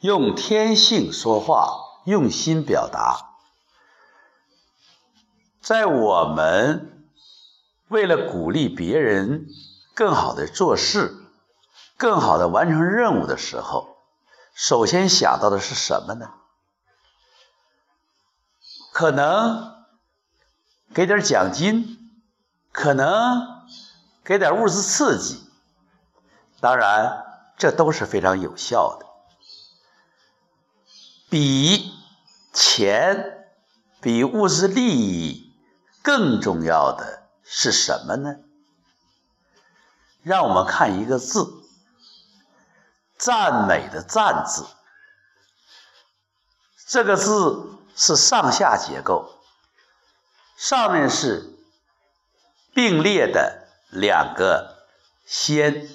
[0.00, 3.30] 用天性说话，用心表达。
[5.60, 7.08] 在我们
[7.88, 9.46] 为了鼓励别人
[9.94, 11.16] 更好的做事、
[11.96, 13.96] 更好的完成任务的时候，
[14.54, 16.34] 首先想到的是什么呢？
[18.92, 19.86] 可能
[20.94, 21.98] 给点奖金，
[22.70, 23.64] 可能
[24.24, 25.42] 给点物质刺激。
[26.60, 27.24] 当然，
[27.56, 29.05] 这都是非常有效的。
[31.28, 31.92] 比
[32.52, 33.48] 钱、
[34.00, 35.52] 比物质利益
[36.02, 38.36] 更重要的是什么呢？
[40.22, 41.62] 让我们看一个字，
[43.18, 44.66] 赞美的“赞”字。
[46.88, 49.40] 这个字是上下结构，
[50.56, 51.58] 上面是
[52.72, 54.86] 并列的两个
[55.26, 55.88] “先”。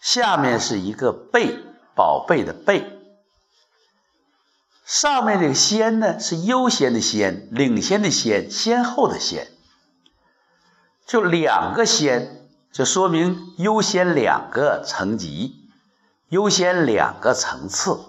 [0.00, 1.64] 下面是一个贝，
[1.94, 2.99] 宝贝的贝。
[4.90, 9.46] 上面这个先呢，是优先的先，领先的先，先后的先。
[11.06, 15.70] 就两个先，就说明优先两个层级，
[16.28, 18.00] 优先两个层次。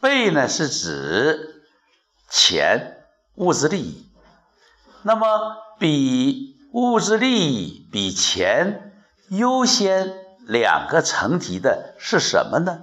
[0.00, 1.62] 贝呢，是指
[2.28, 3.04] 钱，
[3.36, 4.04] 物质利益。
[5.02, 10.12] 那么，比物质利益比钱优先。
[10.44, 12.80] 两个层级的是什么呢？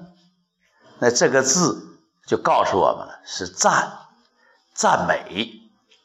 [0.99, 1.84] 那这个字
[2.25, 3.99] 就告诉我们了，是赞、
[4.73, 5.61] 赞美、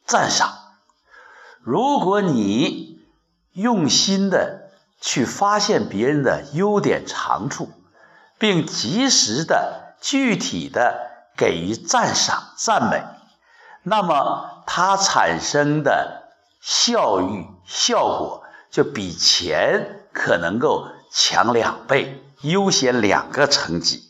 [0.06, 0.52] 赞赏。
[1.62, 3.02] 如果你
[3.52, 7.70] 用心的去发现别人的优点长处，
[8.38, 13.04] 并及时的、具体的给予赞赏、赞美，
[13.82, 16.28] 那么它产生的
[16.60, 20.86] 效益效果就比钱可能够。
[21.12, 24.09] 强两倍，优先两个层级。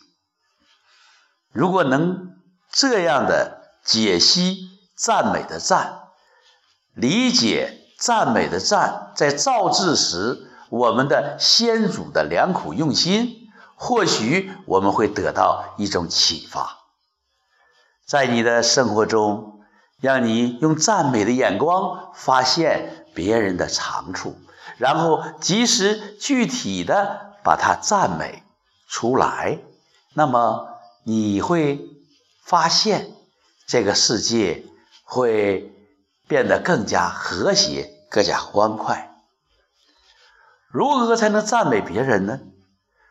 [1.53, 2.37] 如果能
[2.71, 6.03] 这样的解析赞美的赞，
[6.95, 16.79] 理解赞美的赞，在造字时我们的先祖的良苦用心，或许我们会得到一种启发。
[18.07, 19.61] 在你的生活中，
[20.01, 24.37] 让你用赞美的眼光发现别人的长处。
[24.77, 28.43] 然后及时具体的把它赞美
[28.89, 29.59] 出来，
[30.15, 30.69] 那么
[31.03, 31.89] 你会
[32.45, 33.13] 发现
[33.67, 34.65] 这个世界
[35.05, 35.73] 会
[36.29, 39.07] 变得更加和谐、更加欢快。
[40.69, 42.41] 如何才能赞美别人呢？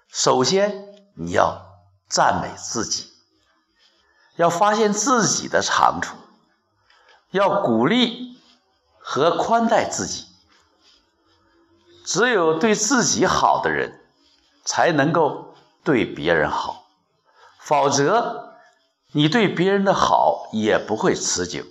[0.07, 0.85] 首先
[1.15, 1.65] 你要
[2.07, 3.09] 赞美自己，
[4.37, 6.15] 要发现自己的长处，
[7.31, 8.39] 要鼓励
[8.97, 10.25] 和宽待自己。
[12.05, 14.01] 只有对自己好的人，
[14.65, 16.78] 才能够对别人好，
[17.59, 18.55] 否则
[19.11, 21.63] 你对别人的好也不会持久，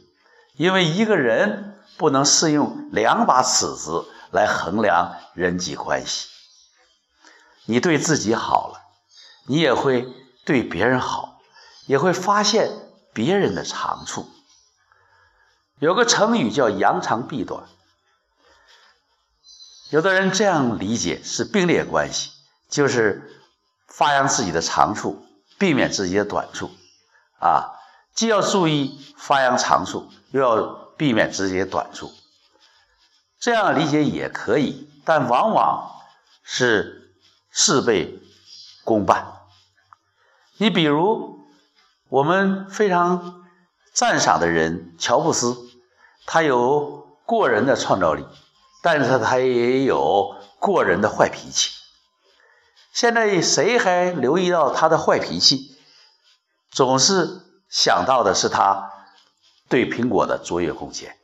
[0.54, 6.28] 因为一个人不能适用两把尺子来衡量人际关系。
[7.64, 8.80] 你对自己好了，
[9.46, 10.06] 你也会
[10.44, 11.40] 对别人好，
[11.86, 12.70] 也会发现
[13.12, 14.28] 别人的长处。
[15.78, 17.64] 有个成语叫扬长避短。
[19.90, 22.30] 有的人这样理解是并列关系，
[22.68, 23.42] 就是
[23.86, 25.24] 发扬自己的长处，
[25.58, 26.70] 避免自己的短处，
[27.40, 27.74] 啊，
[28.14, 30.62] 既要注意发扬长处，又要
[30.96, 32.12] 避免自己的短处。
[33.40, 35.90] 这样理解也可以，但往往
[36.42, 37.12] 是
[37.50, 38.18] 事倍
[38.84, 39.26] 功半。
[40.56, 41.40] 你比如
[42.08, 43.44] 我们非常
[43.92, 45.56] 赞赏的人乔布斯，
[46.26, 48.24] 他有过人的创造力。
[48.80, 51.72] 但是他也有过人的坏脾气。
[52.98, 55.76] 现在谁还留意到他的坏脾气？
[56.68, 58.90] 总是想到的是他
[59.68, 61.14] 对苹果的卓越贡献。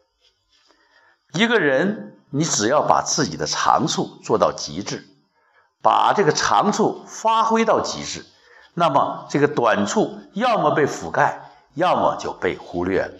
[1.32, 5.04] 一个人，你只要把自己的长处做到极致，
[5.82, 8.24] 把这个长处发挥到极致，
[8.74, 13.14] 那么这个短处要么被覆盖，要么就被忽略了。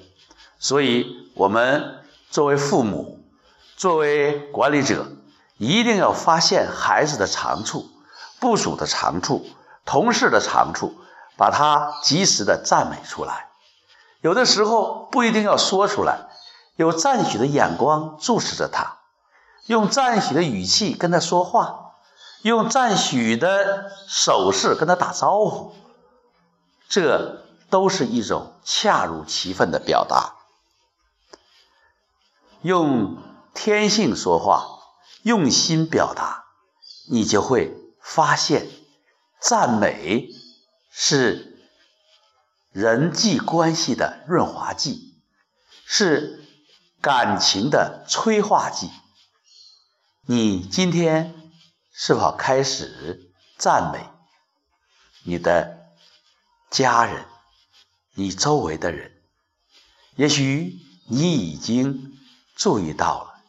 [0.61, 3.19] 所以，我们作为父母。
[3.77, 5.09] 作为管理者，
[5.57, 7.91] 一定要发现孩子的长处、
[8.45, 9.47] 部属的长处、
[9.87, 10.95] 同事的长处，
[11.39, 13.49] 把它及时的赞美出来。
[14.21, 16.29] 有的时候不一定要说出来，
[16.77, 18.99] 有赞许的眼光注视着他，
[19.65, 21.93] 用赞许的语气跟他说话，
[22.43, 25.73] 用赞许的手势跟他打招呼，
[26.87, 30.35] 这都是一种恰如其分的表达。
[32.61, 33.17] 用。
[33.57, 34.81] 天性说话，
[35.23, 36.47] 用心表达，
[37.09, 37.73] 你就会
[38.05, 38.69] 发现，
[39.41, 40.29] 赞美
[40.91, 41.59] 是
[42.71, 45.19] 人际关系的润滑剂，
[45.87, 46.45] 是
[47.01, 48.91] 感情的催化剂。
[50.27, 51.35] 你今天
[51.93, 54.07] 是否开始赞美
[55.25, 55.89] 你的
[56.71, 57.25] 家人、
[58.13, 59.13] 你周围的人？
[60.15, 60.79] 也许
[61.09, 62.17] 你已经
[62.55, 63.41] 注意到了，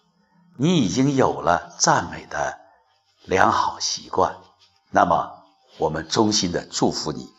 [0.58, 2.60] 你已经有了赞美的
[3.24, 4.38] 良好习惯。
[4.96, 5.30] 那么，
[5.78, 7.35] 我们衷心的祝福你。